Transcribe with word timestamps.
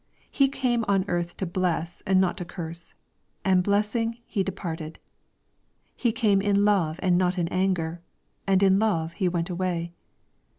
He 0.31 0.49
came 0.49 0.83
on 0.87 1.05
earth 1.07 1.37
to 1.37 1.45
bless 1.45 2.01
and 2.07 2.19
not 2.19 2.35
to 2.37 2.43
curse, 2.43 2.95
and 3.45 3.61
blessing 3.61 4.17
He 4.25 4.41
departed.— 4.43 4.97
He 5.95 6.11
came 6.11 6.41
in 6.41 6.65
love 6.65 6.99
and 7.03 7.19
not 7.19 7.37
in 7.37 7.47
anger, 7.49 8.01
and 8.47 8.63
in 8.63 8.79
love 8.79 9.13
He 9.13 9.29
went 9.29 9.51
away. 9.51 9.93